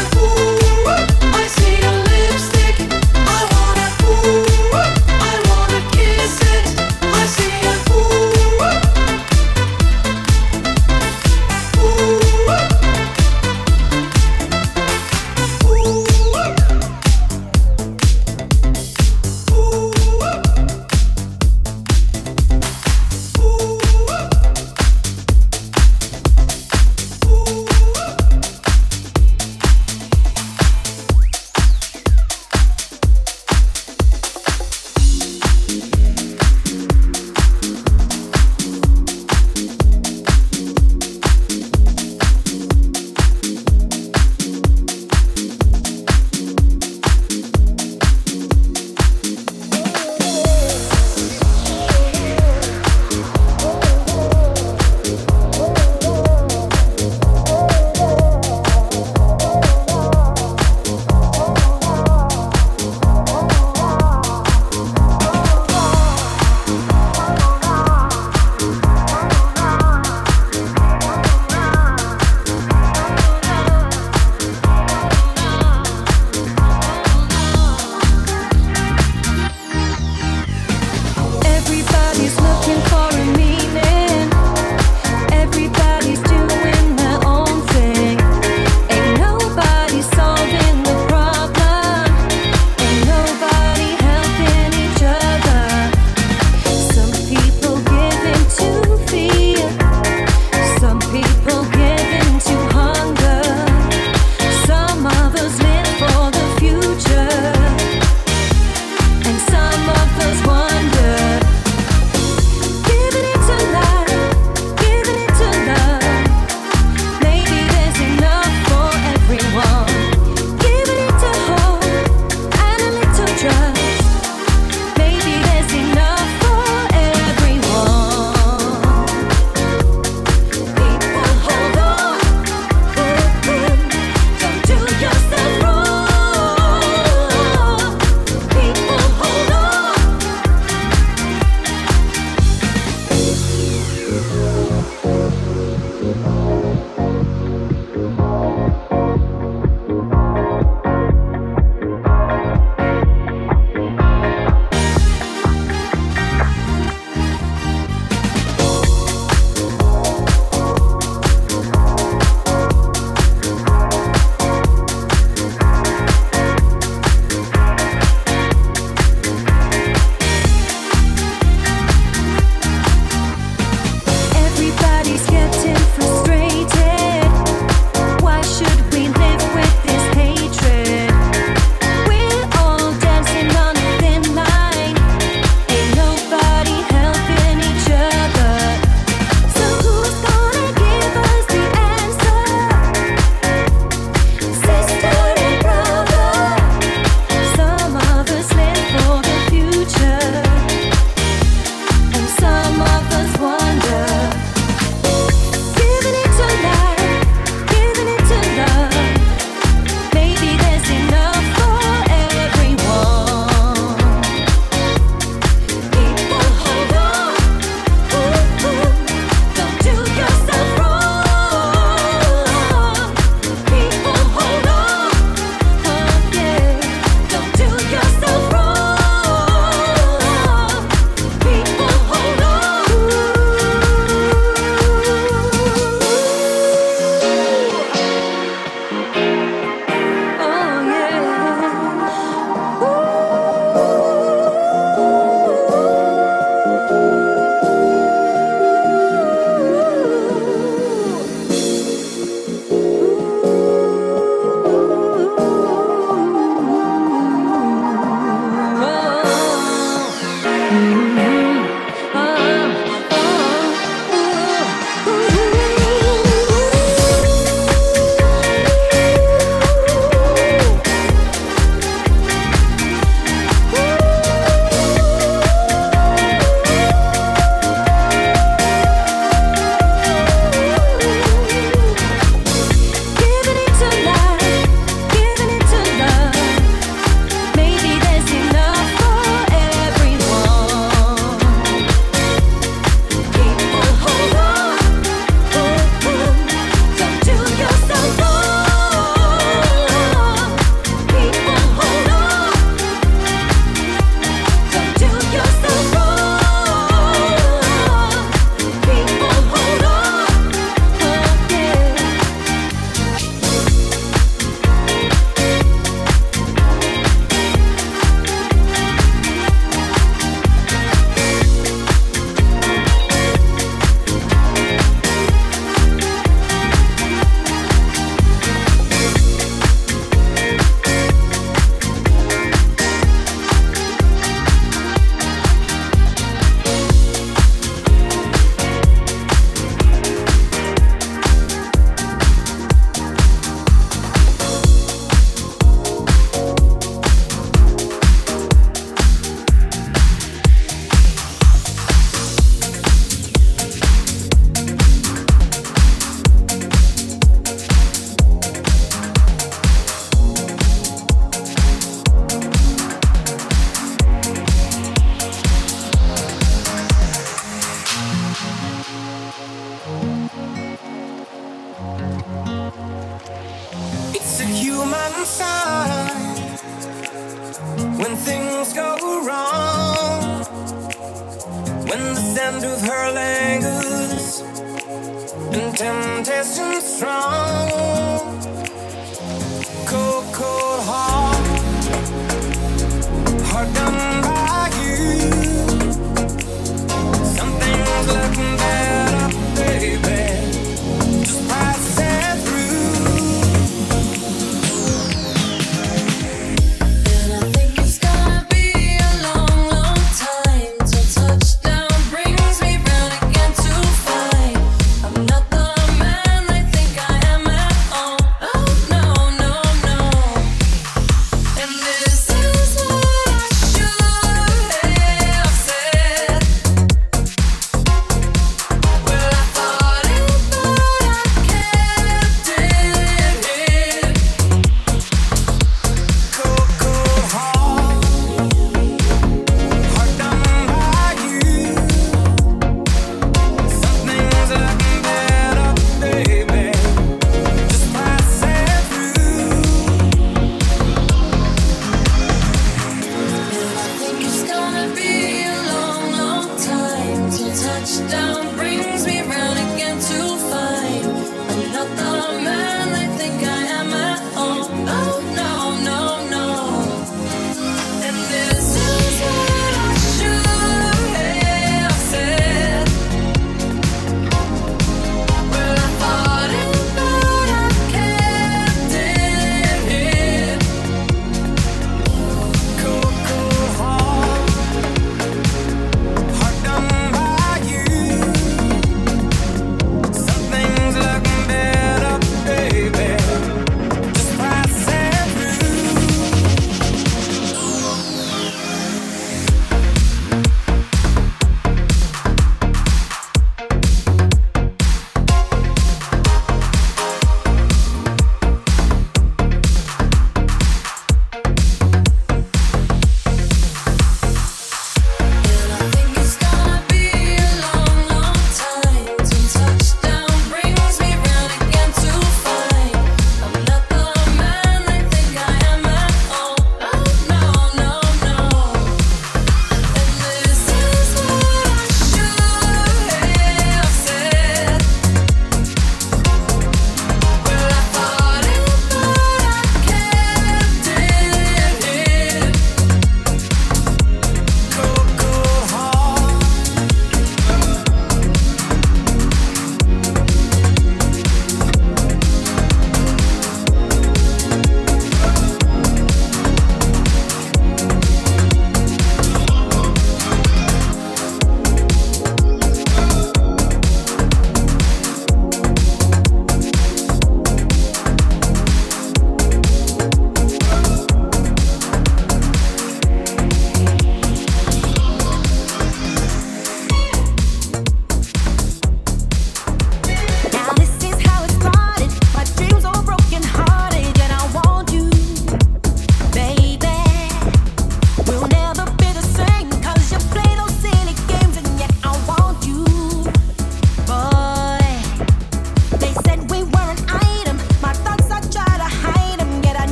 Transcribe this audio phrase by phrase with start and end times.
[0.00, 0.49] Some